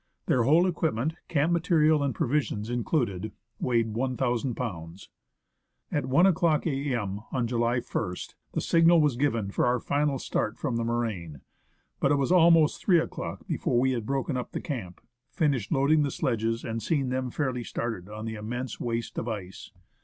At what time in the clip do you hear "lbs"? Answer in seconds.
4.55-5.09